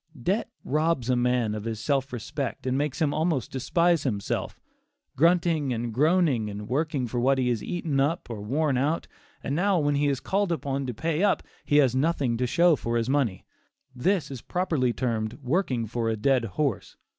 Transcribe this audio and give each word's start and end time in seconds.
Debt 0.19 0.49
robs 0.63 1.11
a 1.11 1.15
man 1.15 1.53
of 1.53 1.65
his 1.65 1.79
self 1.79 2.11
respect, 2.11 2.65
and 2.65 2.75
makes 2.75 2.99
him 2.99 3.13
almost 3.13 3.51
despise 3.51 4.01
himself. 4.01 4.59
Grunting 5.15 5.71
and 5.73 5.93
groaning 5.93 6.49
and 6.49 6.67
working 6.67 7.05
for 7.05 7.19
what 7.19 7.37
he 7.37 7.49
has 7.49 7.63
eaten 7.63 7.99
up 7.99 8.27
or 8.27 8.41
worn 8.41 8.79
out, 8.79 9.07
and 9.43 9.55
now 9.55 9.77
when 9.77 9.93
he 9.93 10.07
is 10.07 10.19
called 10.19 10.51
upon 10.51 10.87
to 10.87 10.93
pay 10.95 11.21
up, 11.21 11.43
he 11.65 11.77
has 11.77 11.95
nothing 11.95 12.35
to 12.37 12.47
show 12.47 12.75
for 12.75 12.97
his 12.97 13.11
money; 13.11 13.45
this 13.93 14.31
is 14.31 14.41
properly 14.41 14.91
termed 14.91 15.33
"working 15.43 15.85
for 15.85 16.09
a 16.09 16.17
dead 16.17 16.45
horse." 16.45 16.97